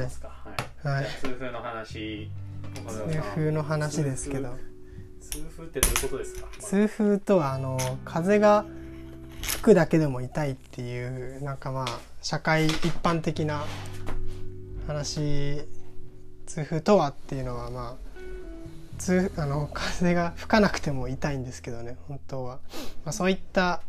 [0.00, 0.28] ますか
[0.84, 1.06] はい、はい。
[1.20, 2.30] 痛風の話
[2.74, 4.56] 痛風の話ですけど。
[5.20, 6.48] 痛風ってどういうことですか？
[6.60, 7.58] 痛風とはあ。
[7.58, 8.64] の風が
[9.42, 13.64] 吹くだけでも痛いっていうなんかまあ社会一般的な
[14.86, 15.60] 話
[16.46, 18.20] 痛風とはっていうのはまあ
[18.98, 22.56] 痛あの風が吹かなくても痛いんですけどね本当は、
[23.04, 23.82] まあ、そういった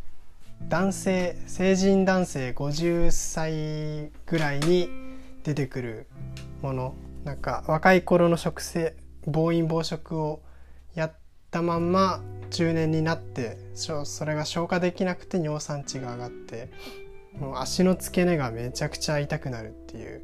[0.69, 4.89] 男性成人男性50歳ぐらいに
[5.43, 6.07] 出てくる
[6.61, 10.41] ものなんか若い頃の食生暴飲暴食を
[10.95, 11.13] やっ
[11.51, 16.71] たまんま中年になってそれが消化できなくて尿酸値が上がって
[17.37, 20.21] もう足の付け根がめちゃくちゃ痛くなるっていう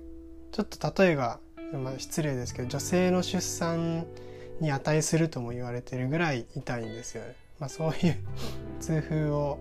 [0.51, 1.39] ちょっと例えが、
[1.73, 4.05] まあ、失礼ですけど女性の出産
[4.59, 7.35] に値するとも言われてるぐらい痛いんですよね。
[7.59, 8.17] まあ、そういう
[8.79, 9.57] 痛風を、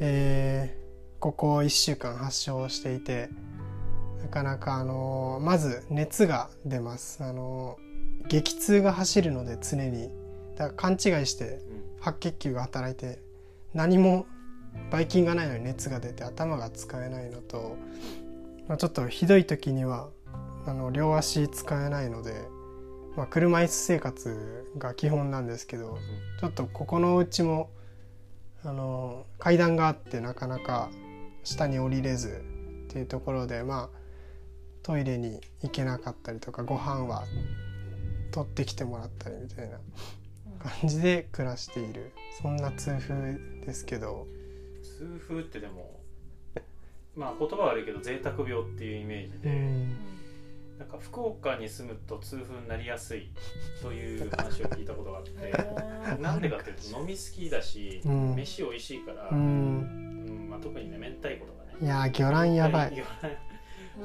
[0.00, 0.82] えー
[1.22, 3.28] ここ1週間発症していて
[4.22, 7.22] なかなかあのまず熱が出ます。
[7.22, 7.78] あの
[8.28, 10.10] 激痛が走るので常に。
[10.56, 11.60] だから勘違いして
[12.00, 13.20] 白血球が働いて
[13.74, 14.26] 何も
[14.90, 17.76] ばい菌がないのに熱が出て頭が使えないのと、
[18.68, 20.08] まあ、ちょっとひどい時には
[20.66, 22.34] あの両足使えないので、
[23.16, 25.98] まあ、車椅子生活が基本なんですけど
[26.40, 27.70] ちょっとここのうちも
[28.64, 30.90] あの階段があってなかなか
[31.42, 32.44] 下に降りれず
[32.84, 34.01] っていうところでまあ
[34.82, 37.24] トイレに行けなかったりとかご飯は
[38.32, 39.78] 取ってきてもらったりみたいな
[40.80, 42.12] 感じで暮らしている。
[42.40, 44.26] そんな痛風ですけど。
[44.82, 46.00] 痛風ってでも
[47.14, 49.90] まあ言葉悪いけど贅沢病っていうイメージうで、ん。
[50.78, 53.30] なんか福岡に住むと痛風になりやすい
[53.82, 56.20] という話を聞いたことがあって。
[56.20, 58.34] なんでかっていうと飲み好きだし、うん。
[58.34, 60.50] 飯美味しいから、ううんん。
[60.50, 61.74] まあ、特にね明太子とかね。
[61.80, 62.96] いやー魚卵やばい。
[62.96, 63.51] 魚卵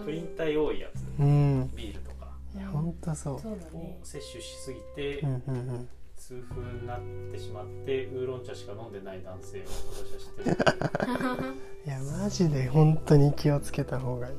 [0.05, 1.19] プリン体多いやつ。
[1.19, 1.71] うん。
[1.75, 2.31] ビールとか。
[2.55, 2.67] いや。
[2.69, 3.35] ほんとそう。
[3.35, 3.39] を
[3.73, 3.99] ね。
[4.03, 5.89] 摂取しすぎて、うんうんうん。
[6.17, 6.99] 痛風になっ
[7.31, 9.63] てしまってウーロン茶しか飲んでない男性を
[9.93, 11.53] 私は知ってる。
[11.85, 14.35] いやマジで本当に気をつけた方がいい。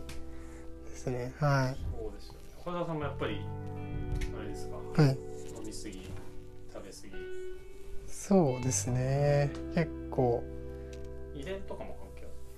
[0.91, 1.33] ですね。
[1.39, 2.39] はそうですよね。
[2.61, 3.41] 岡田さんもやっぱり
[4.39, 4.77] あれですか？
[5.03, 5.19] いはい。
[5.57, 6.11] 飲みすぎ
[6.73, 7.13] 食べすぎ。
[8.09, 9.51] そうですね。
[9.75, 10.43] 結構。
[11.35, 11.97] 遺伝とかも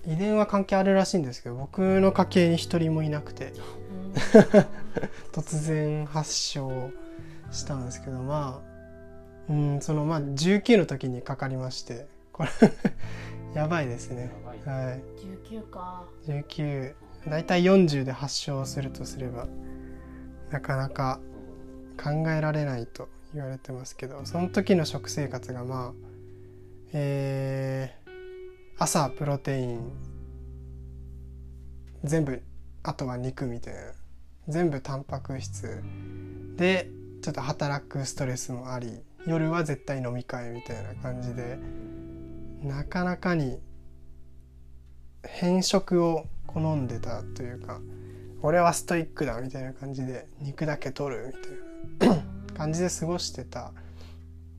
[0.06, 3.52] 遺伝は関係あるらしいんですけど僕の家系に一人もいなくて
[5.32, 6.90] 突然発症
[7.50, 8.62] したんですけどま
[9.48, 12.50] あうんそのまあ19の時にかかりましてこれ
[13.54, 14.30] やばいですね。
[14.64, 15.02] はい。
[15.50, 16.04] 19か。
[16.28, 16.94] 19
[17.28, 19.48] 大体40で発症するとすれば
[20.50, 21.20] なかなか
[22.02, 25.92] 考えられないと言われてますけどその時の食生活がまあ
[26.92, 27.99] えー
[28.82, 29.92] 朝プロテイン。
[32.02, 32.42] 全部
[32.82, 33.80] あとは肉みたいな。
[34.48, 35.82] 全部タンパク質。
[36.56, 36.88] で
[37.20, 41.58] ちょっと働くストレスもあり夜は絶対飲み会みたいな感じで。
[42.62, 43.58] なかなかに
[45.26, 47.80] 変色を好んでたというか
[48.40, 51.34] 俺はストイックだみたいな感じで肉だけ取る
[51.98, 52.22] みたいな。
[52.56, 53.72] 感じで過ごしてた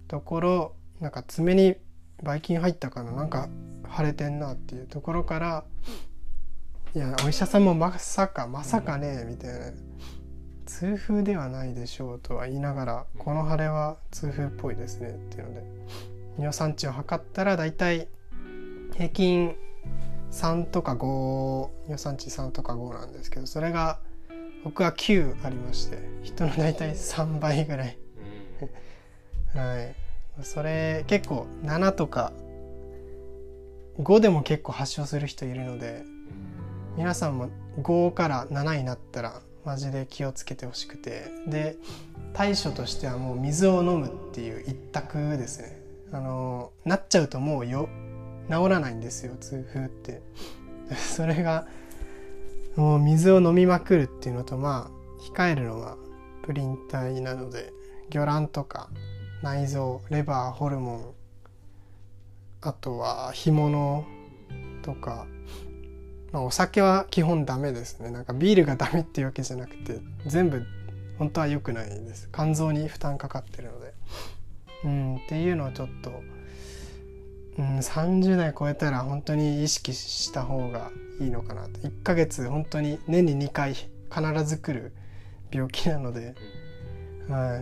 [0.08, 1.76] ところなんか爪に
[2.22, 3.14] ばい菌入ったかな。
[3.14, 3.50] なんか
[3.96, 5.66] 腫れてんなっていうところから
[6.96, 9.72] いやお医者さんもまさかまさかねみたいな。
[10.66, 15.82] 痛風ではないでしょうとは言いながらこの腫れは痛風っぽいですねっていうので。
[16.38, 18.08] 尿酸値を測ったらだいたい
[18.94, 19.56] 平均
[20.32, 24.00] 3とか5尿酸値3とか5なんですけどそれが
[24.64, 27.98] 僕は9ありまして人の大体3倍ぐらい。
[29.54, 29.96] はい。
[30.44, 32.32] それ結構7とか
[34.00, 36.04] 5でも結構発症する人いるので
[36.98, 37.50] 皆さんも
[37.82, 41.32] 5から7になったらマジで気をつけてほしくて。
[41.48, 41.78] で
[42.34, 45.82] 対処としてはもう水を飲むっていう一択ですね。
[46.14, 47.88] あのなっちゃうともうよ
[48.50, 50.22] 治らないんですよ痛風って。
[50.96, 51.68] それが
[52.76, 55.98] もう水を飲みまくるっていうのとまあ控えるのは
[56.44, 57.74] プリン体なので
[58.10, 58.90] 魚卵とか
[59.42, 61.14] 内臓レバーホルモン
[62.62, 64.06] あとは干物
[64.84, 65.26] とか、
[66.32, 68.12] まあ、お酒は基本ダメですね。
[68.12, 70.64] なんかビールがダメっていうわけじゃなくて全部
[71.18, 72.30] 本当は良くないです。
[72.34, 73.94] 肝臓に負担かかってるので。
[74.84, 76.12] うんっていうのをちょっと、
[77.58, 81.80] うん、30代超えたら本当に意識した方がいいのかなと。
[81.82, 83.90] 1ヶ月本当に年に2回必
[84.46, 84.94] ず来る
[85.52, 86.36] 病気なので、
[87.30, 87.58] は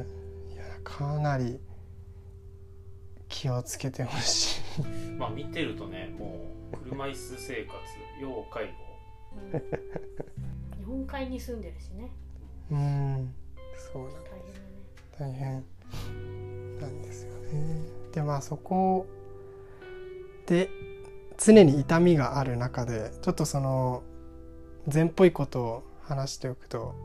[0.51, 1.59] い、いやかなり
[3.27, 4.58] 気をつけてほしい
[5.17, 7.77] まあ見てるとねもう車椅子生活
[8.21, 8.89] 要介護。
[10.77, 12.11] 日4階に住んでるしね。
[12.71, 13.33] うん。
[13.93, 15.63] そうなん大変だね。
[15.91, 15.91] 大
[16.31, 17.99] 変なんですよね。
[18.13, 19.05] でまあそこ
[20.45, 20.69] で
[21.37, 24.03] 常に痛みがある中でちょっとその
[24.87, 26.95] 禅っぽいことを話しておくと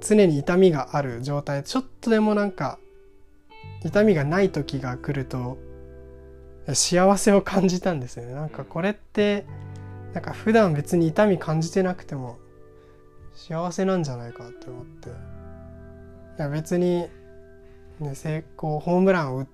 [0.00, 2.78] 常に痛みがある状態ちょっとでもなんか
[3.84, 5.58] 痛みがない時が来ると
[6.74, 8.34] 幸せを感じたんですよね。
[8.34, 9.44] なんかこれって
[10.14, 12.38] なんか普段別に痛み感じてなくても
[13.34, 15.08] 幸せなんじゃないかって思って。
[15.08, 15.12] い
[16.42, 17.06] や別に、
[18.00, 19.46] ね、成功ホームランを打っ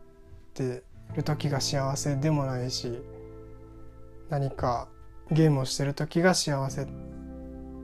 [0.55, 0.83] て
[1.17, 3.03] る時が幸せでもないし
[4.29, 4.89] 何か
[5.31, 6.87] ゲームをしてる時が幸せっ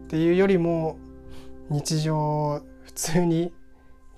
[0.08, 0.98] ていうよりも
[1.68, 3.52] 日常普通に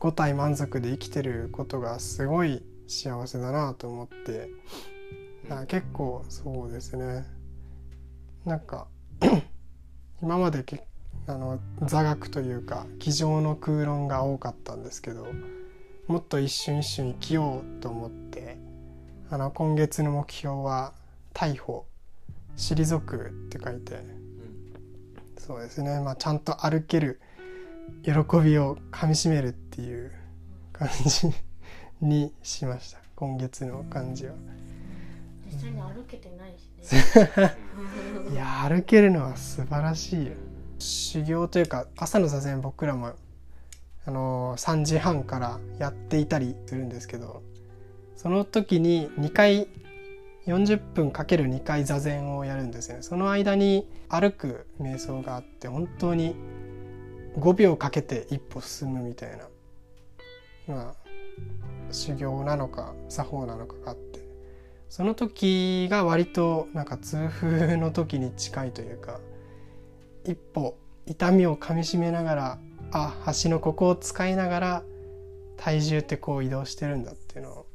[0.00, 4.50] 五体満足で生きてることがすごい幸せだなと思って
[5.44, 7.24] だから結構そうですね。
[8.44, 8.86] なんか
[10.22, 10.64] 今まで
[11.26, 15.26] あの座学というか机上の空論が多かったんですけど
[16.06, 18.58] もっと一瞬一瞬生きようと思って
[19.30, 20.92] あの今月の目標は
[21.32, 21.86] 「逮捕」
[22.56, 24.04] 「退く」って書いて
[25.38, 26.00] そうですね。
[26.00, 27.20] まあちゃんと歩ける
[28.02, 28.12] 喜
[28.42, 30.10] びをかみしめるっていう
[30.72, 31.28] 感じ
[32.00, 32.98] にしました。
[33.14, 34.34] 今月の漢字は。
[35.46, 37.56] 実際に歩けてないしね
[38.32, 40.30] いや歩けるのは素晴らしい
[40.78, 43.12] 修行というか朝の座禅僕らも
[44.06, 47.42] あの3時半からやっていたりするんですけど
[48.16, 49.68] その時に2回
[50.46, 53.02] 40分かける2回座禅をやるんですよね。
[53.02, 56.36] その間に歩く瞑想があって本当に
[57.38, 59.48] 5秒かけて一歩進むみたいな
[60.74, 60.94] まあ
[61.90, 64.13] 修行なのか作法なのかがあって。
[64.94, 69.18] その時が割となんか痛風の時に近いというか
[70.22, 72.58] 一歩痛みをかみしめながら
[72.92, 73.12] あ
[73.42, 74.82] 橋のここを使いながら
[75.56, 77.66] 体重ってこう移動してるんだっていうのを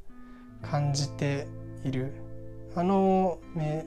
[0.62, 1.46] 感じて
[1.84, 2.14] いる。
[2.74, 3.40] あの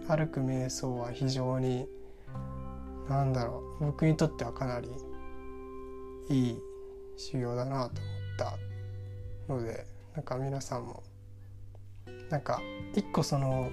[0.08, 1.86] 歩く瞑想は非常に
[3.08, 4.90] なんだろう僕にとってはかなり
[6.28, 6.58] いい
[7.16, 8.36] 修行だなと思っ
[9.48, 11.02] たのでなんか皆さんも
[12.32, 12.62] なんか
[12.94, 13.70] 一個その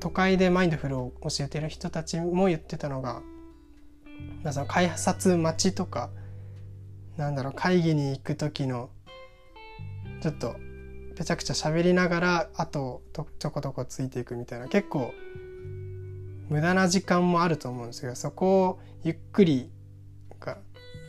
[0.00, 3.22] 都会でマインドフルを教えてる人たちも言ってたのが
[4.42, 6.10] まあその開発待ちとか
[7.16, 8.90] なんだろう会議に行く時の
[10.20, 10.56] ちょっと
[11.16, 15.14] ぺちゃくちゃ喋りながらあとちょこちょこついていくみたいな結構
[16.48, 19.70] 無駄な時間もあると思うんですけどそこをゆっくり
[20.28, 20.58] なんか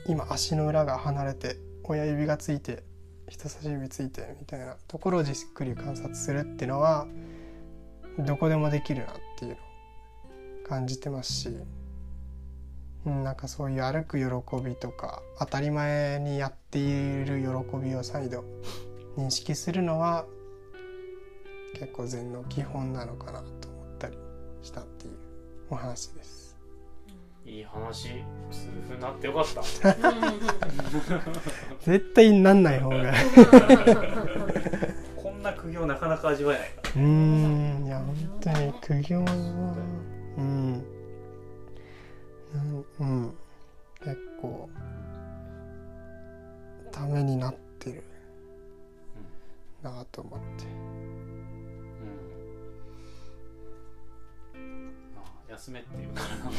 [0.05, 2.83] 今足の裏が離れて親指がついて
[3.31, 7.07] 人差し指ついてみたいなところをじっくり観察するっていうのは
[8.19, 11.49] どこでもできるなっていうのを感じてますし、
[13.05, 14.25] うん、なんかそういう歩く喜
[14.61, 18.43] びとか当たり前にやっている喜びを再度
[19.17, 20.25] 認識するのは
[21.79, 24.17] 結構禅の基本なのかなと思ったり
[24.61, 25.13] したっていう
[25.69, 26.50] お話です。
[27.45, 28.09] いい話
[28.51, 29.61] 痛風になってよかった。
[31.81, 33.13] 絶対になんない方が。
[35.17, 39.75] こんな苦行なかなか味わえないかうーんいや本当に苦行は
[40.37, 40.73] うん。
[42.53, 43.33] なんうん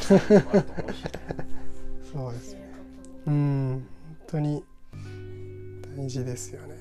[0.03, 0.15] そ
[2.29, 4.63] うです性格もうん本当に
[5.97, 6.75] 大事ですよね。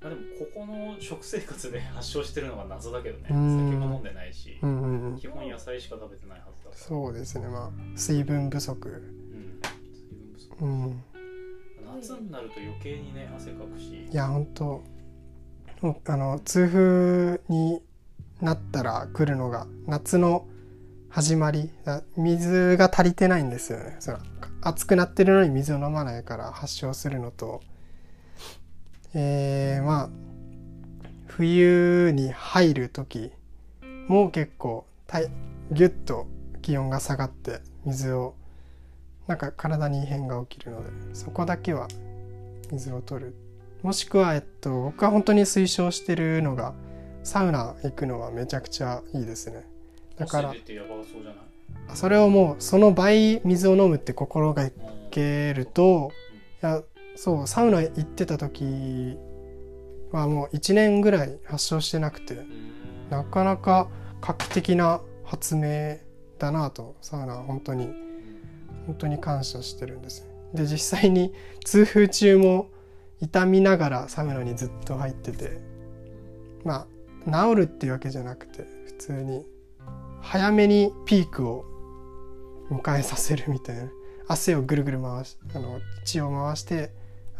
[0.00, 3.24] まあでもここの食生活で発症してるのが謎だけどね。
[3.28, 3.80] 酒うん。
[3.80, 5.18] も飲んでないしうんうんうん。
[5.18, 6.76] 基本野菜しか食べてないはずだから。
[6.76, 7.48] そうですね。
[7.48, 8.88] まあ水分不足。
[8.88, 9.60] うん
[9.94, 10.64] 水分不足。
[10.64, 11.02] うん。
[12.00, 14.06] 夏になると余計にね汗かくし。
[14.10, 14.82] いや本当
[16.06, 17.80] あの痛風に
[18.40, 20.46] なったら来るのが夏の
[21.14, 21.70] 始まり。
[22.16, 23.94] 水が足りてないんですよね。
[24.00, 24.18] その
[24.62, 27.62] 暑くなってるのに水を飲まないから発症するのと。
[29.14, 30.08] えー、まあ
[31.28, 33.30] 冬に入る時
[34.08, 35.30] もう結構たい
[35.70, 36.26] ギュッと
[36.62, 38.34] 気温が下がって水を
[39.28, 41.86] なんか体に異変が起きるのでそこだけは
[42.72, 43.36] 水を取る。
[43.84, 46.74] もしくは、えっと、僕は本当に推奨してるのが
[47.22, 49.64] サウナ行くのはめちゃくちゃいいですね。
[50.16, 50.54] だから。
[51.94, 54.72] それをもうその倍水を飲むって心がうん
[55.10, 56.10] けると
[56.62, 56.82] いや
[57.14, 59.16] そうサウナ行ってた時
[60.10, 62.74] はもう1年ぐらい発症してなくてうん。
[63.10, 63.88] なかなか
[64.20, 65.98] 画期的な発明
[66.38, 67.88] だなとサウナは本当に
[68.86, 70.26] 本当に感謝してるんです。
[70.52, 71.32] で実際に
[71.64, 72.70] 痛風中も
[73.20, 75.60] 痛みながらサウナにずっと入ってて
[76.64, 76.86] ま
[77.26, 79.44] あ治るっていうわけじゃなくて普通に
[80.24, 81.64] 早めにピークを
[82.70, 83.88] 迎えさせるみたいな。
[84.26, 86.90] 汗をぐるぐる回しあの血を回して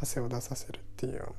[0.01, 1.35] 汗を出させるっていうよ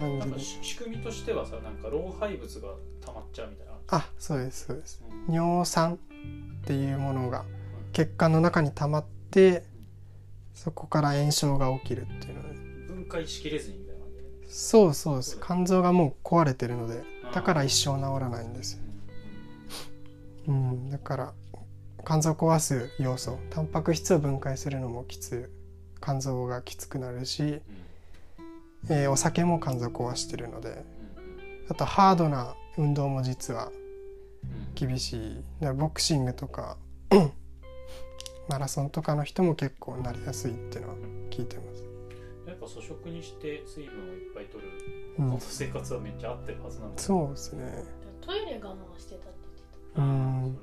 [0.00, 2.68] うななんか感じ仕組みとしてはさなんか老廃物が
[3.04, 5.04] 溜まっちゃうみたいなあそうですそうです。
[5.28, 5.34] うん。
[5.34, 5.96] 尿酸っ
[6.64, 7.44] ていうものが
[7.92, 9.64] 血管の中に溜まって
[10.54, 12.54] そこから炎症が起きるっていうので。
[12.86, 14.48] 分解しきれずにみたいな感じで。
[14.48, 15.40] そうそうです。
[15.44, 18.83] 肝臓がもう壊れてるのでうんだから一生治らないんですよ、
[20.46, 21.32] うん、だから
[22.06, 25.50] 肝臓を壊す要素タンパク質を分解するのもきつ
[26.02, 27.62] 肝臓がきつくなるし、うん。
[28.90, 31.66] えーお酒も肝臓壊してるのでうん。
[31.70, 33.70] あとハードな運動も実は
[34.42, 34.74] うん。
[34.74, 35.36] 厳しい。
[35.60, 36.76] だからボクシングとか
[38.48, 40.94] マラソンとかの人も結構なりやすいっていうのは
[41.30, 41.82] 聞いてます、
[42.46, 44.70] やっぱ粗食にして水分をいっぱい取る
[45.18, 45.38] うん。
[45.40, 47.84] 生活はめっちゃ合ってるはずなんだよそうですね。
[48.20, 49.43] トイレ我慢してたって
[49.96, 50.46] うあん。
[50.46, 50.54] ー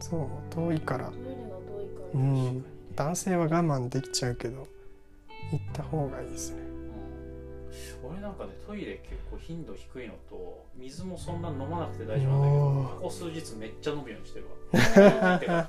[0.00, 1.10] そう遠いから。
[2.14, 2.64] うん。
[2.96, 4.66] 男性は我慢できちゃうけど
[5.52, 6.62] 行った方がいいですね。
[6.62, 6.68] うん
[8.10, 15.68] 俺なんかねトイレ結構頻度低いのと水もそんな飲まなくて大丈夫なんだけどここ数日めっちゃ飲むようにしてるわ。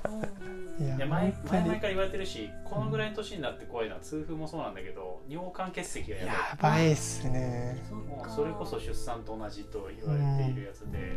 [0.80, 1.06] いや。
[1.06, 6.34] 前前々から言われてるしこのぐらいの年になって怖いのは痛風もそうなんだけど尿管結石がやばい。
[6.34, 7.76] やばいっすね。
[8.08, 11.16] もうそれこそ出産と同じと言われているやつで、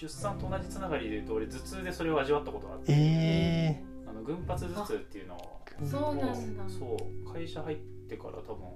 [0.00, 2.92] 出産と同じつながりで言うと俺頭痛でそれを味わったことがあって。
[2.92, 6.62] えあの群発頭痛っていうのをそうなんだ。
[6.68, 7.76] そう会社入っ
[8.08, 8.68] てから多分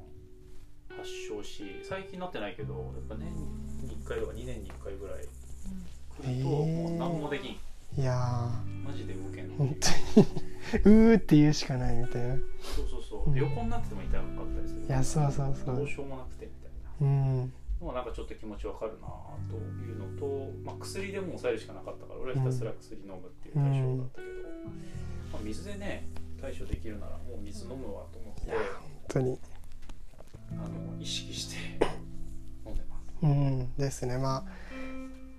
[0.88, 3.28] 発症し最近なってないけどやっぱ年
[3.86, 5.28] に1回とか2年に1回ぐらい。
[6.10, 7.56] 来るともう何もできん。
[7.96, 8.50] ー、いや
[8.84, 9.54] マジで動けんーの。
[9.58, 11.06] 本当に。
[11.12, 12.34] うーって言うしかないみたいな。
[12.34, 13.32] そうそうそう。
[13.32, 13.48] でうん。
[13.48, 14.86] 横になってても痛かったりする。
[14.86, 15.76] いやそうそうそう。
[15.76, 17.06] どうしようもなくてみたいな。
[17.06, 17.10] う
[17.44, 17.52] ん
[17.82, 19.08] もうなんかちょっと気持ちわかるな
[19.50, 19.58] とい
[19.92, 24.28] うのと、まあ、薬でもう抑えるしかなかったから俺はひたすら薬飲むっていう対象だったけど、
[25.32, 26.06] まあ、水でね
[26.40, 28.60] 対処できるならもう水飲むわと思って本
[29.08, 29.40] 当に。
[30.52, 31.56] あの意識して
[32.64, 33.08] 飲んでます。
[33.22, 34.16] うんですね。
[34.18, 34.44] まあ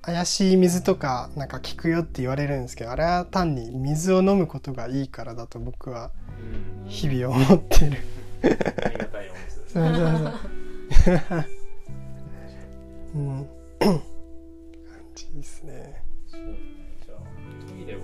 [0.01, 6.11] 怪しい水とかなんか効くよって言われるんですけどあれは単に水を飲むことがいいからだと僕は
[6.83, 6.89] うん。
[6.89, 7.99] 日々思ってる。
[8.83, 9.53] ありがたいお水
[13.15, 13.47] うん。
[13.79, 14.01] 感
[15.15, 16.03] じですね。
[16.27, 16.57] そうね。
[17.05, 17.99] じゃあトイレを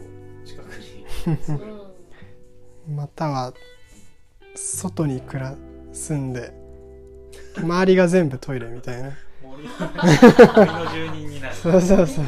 [0.45, 1.05] 近くに。
[2.87, 3.53] うんまたは
[4.55, 5.55] 外に暮ら
[5.93, 6.51] 住んで
[7.57, 9.11] 周りが全部トイレみたいな。
[9.43, 9.71] 森 の
[10.55, 11.55] 森の住人になる。
[11.55, 12.25] そうそうそう。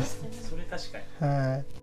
[0.50, 1.28] それ確かに。
[1.28, 1.81] はい